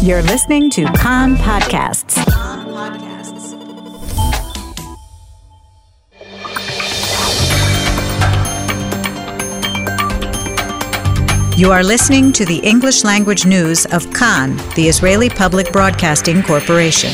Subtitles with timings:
[0.00, 2.16] You're listening to Kan Podcasts.
[11.58, 17.10] You are listening to the English language news of Kan, the Israeli Public Broadcasting Corporation.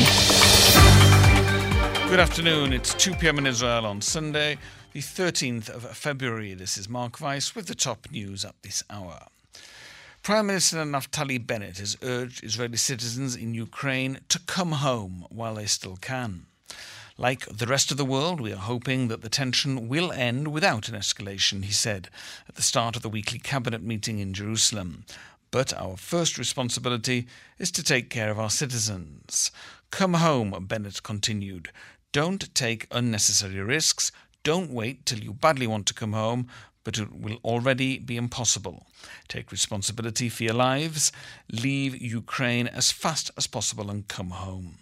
[2.07, 2.71] Good afternoon.
[2.71, 3.39] It's 2 p.m.
[3.39, 4.59] in Israel on Sunday,
[4.93, 6.53] the 13th of February.
[6.53, 9.25] This is Mark Weiss with the top news up this hour.
[10.25, 15.67] Prime Minister Naftali Bennett has urged Israeli citizens in Ukraine to come home while they
[15.67, 16.47] still can.
[17.15, 20.89] Like the rest of the world, we are hoping that the tension will end without
[20.89, 22.09] an escalation, he said
[22.49, 25.05] at the start of the weekly cabinet meeting in Jerusalem.
[25.51, 27.27] But our first responsibility
[27.59, 29.51] is to take care of our citizens.
[29.91, 31.69] Come home, Bennett continued.
[32.11, 34.11] Don't take unnecessary risks.
[34.41, 36.47] Don't wait till you badly want to come home,
[36.85, 38.85] but it will already be impossible.
[39.27, 41.11] Take responsibility for your lives.
[41.51, 44.77] Leave Ukraine as fast as possible and come home.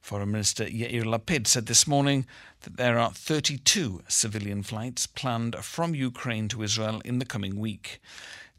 [0.00, 2.26] Foreign Minister Yair Lapid said this morning
[2.62, 8.00] that there are 32 civilian flights planned from Ukraine to Israel in the coming week.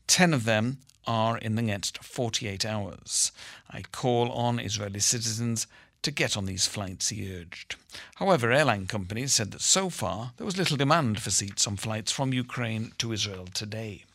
[0.08, 3.32] Ten of them are in the next 48 hours.
[3.70, 5.68] I call on Israeli citizens
[6.06, 7.76] to get on these flights, he urged.
[8.16, 12.12] However, airline companies said that so far there was little demand for seats on flights
[12.12, 14.06] from Ukraine to Israel today.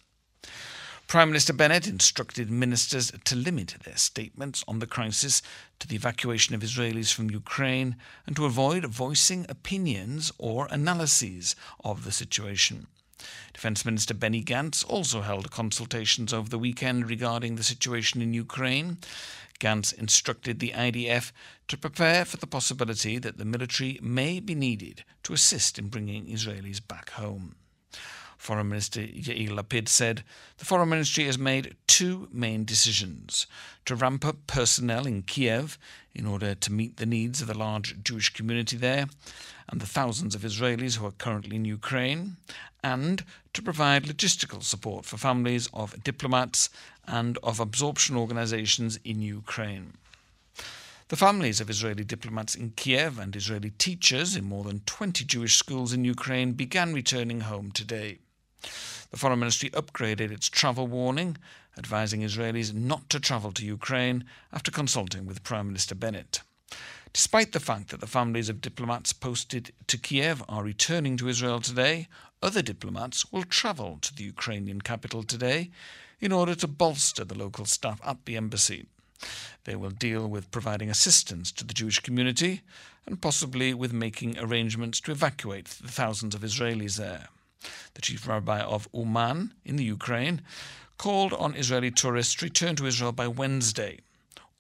[1.09, 5.43] Prime Minister Bennett instructed ministers to limit their statements on the crisis
[5.81, 12.05] to the evacuation of Israelis from Ukraine and to avoid voicing opinions or analyses of
[12.05, 12.87] the situation.
[13.53, 18.99] Defence Minister Benny Gantz also held consultations over the weekend regarding the situation in Ukraine.
[19.59, 21.33] Gantz instructed the IDF
[21.69, 26.27] to prepare for the possibility that the military may be needed to assist in bringing
[26.27, 27.55] Israelis back home.
[28.41, 30.25] Foreign Minister Yair Lapid said
[30.57, 33.47] the Foreign Ministry has made two main decisions
[33.85, 35.79] to ramp up personnel in Kiev
[36.15, 39.09] in order to meet the needs of the large Jewish community there
[39.69, 42.39] and the thousands of Israelis who are currently in Ukraine,
[42.83, 46.71] and to provide logistical support for families of diplomats
[47.07, 49.93] and of absorption organizations in Ukraine.
[51.09, 55.57] The families of Israeli diplomats in Kiev and Israeli teachers in more than 20 Jewish
[55.57, 58.21] schools in Ukraine began returning home today.
[59.11, 61.37] The Foreign Ministry upgraded its travel warning,
[61.77, 66.43] advising Israelis not to travel to Ukraine after consulting with Prime Minister Bennett.
[67.13, 71.61] Despite the fact that the families of diplomats posted to Kiev are returning to Israel
[71.61, 72.07] today,
[72.41, 75.71] other diplomats will travel to the Ukrainian capital today
[76.21, 78.87] in order to bolster the local staff at the embassy.
[79.65, 82.63] They will deal with providing assistance to the Jewish community
[83.07, 87.29] and possibly with making arrangements to evacuate the thousands of Israelis there
[87.95, 90.43] the chief rabbi of Uman in the Ukraine,
[90.99, 94.01] called on Israeli tourists to return to Israel by Wednesday.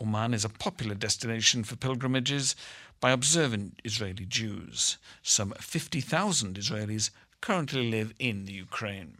[0.00, 2.56] Uman is a popular destination for pilgrimages
[3.00, 4.98] by observant Israeli Jews.
[5.22, 9.18] Some 50,000 Israelis currently live in the Ukraine.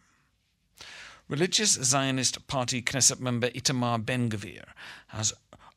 [1.28, 4.64] Religious Zionist Party Knesset member Itamar Ben Gvir
[5.08, 5.32] has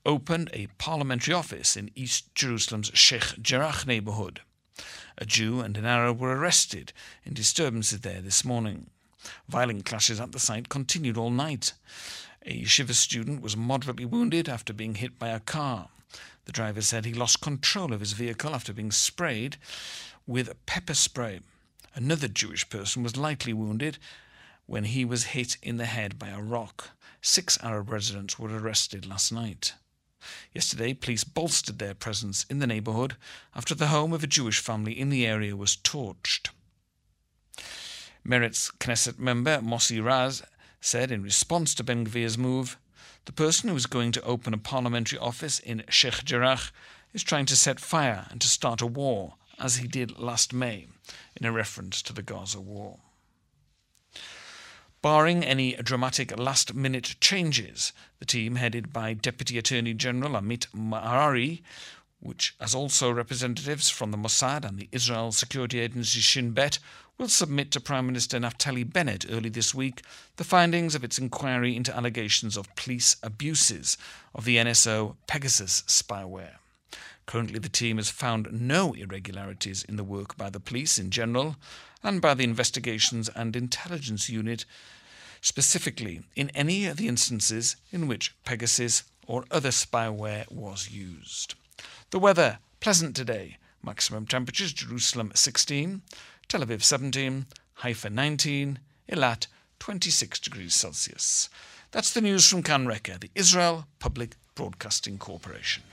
[0.06, 4.42] opened a parliamentary office in East Jerusalem's Sheikh Jarrah neighborhood.
[5.18, 8.90] A Jew and an Arab were arrested in disturbances there this morning.
[9.48, 11.74] Violent clashes at the site continued all night.
[12.46, 15.90] A yeshiva student was moderately wounded after being hit by a car.
[16.46, 19.58] The driver said he lost control of his vehicle after being sprayed
[20.28, 21.40] with pepper spray.
[21.96, 23.98] Another Jewish person was lightly wounded
[24.66, 26.90] when he was hit in the head by a rock.
[27.22, 29.74] Six Arab residents were arrested last night.
[30.54, 33.16] Yesterday, police bolstered their presence in the neighbourhood
[33.56, 36.50] after the home of a Jewish family in the area was torched.
[38.26, 40.44] Meretz Knesset member Mossi Raz
[40.80, 42.78] said in response to Ben Gvir's move,
[43.26, 46.60] the person who is going to open a parliamentary office in Sheikh Jarrah
[47.14, 50.88] is trying to set fire and to start a war, as he did last May,
[51.36, 53.00] in a reference to the Gaza war.
[55.04, 61.62] Barring any dramatic last minute changes, the team headed by Deputy Attorney General Amit Marari,
[62.22, 66.80] which has also representatives from the Mossad and the Israel security agency Shin Bet,
[67.18, 70.04] will submit to Prime Minister Naftali Bennett early this week
[70.38, 73.98] the findings of its inquiry into allegations of police abuses
[74.34, 76.60] of the NSO Pegasus spyware.
[77.26, 81.58] Currently, the team has found no irregularities in the work by the police in general
[82.04, 84.66] and by the Investigations and Intelligence Unit,
[85.42, 91.56] specifically in any of the instances in which Pegasus or other spyware was used.
[92.12, 93.58] The weather pleasant today.
[93.82, 96.02] Maximum temperatures Jerusalem 16,
[96.48, 97.46] Tel Aviv 17,
[97.76, 98.80] Haifa 19,
[99.10, 99.48] Eilat
[99.80, 101.50] 26 degrees Celsius.
[101.92, 105.84] That's the news from Kan Reka, the Israel Public Broadcasting Corporation.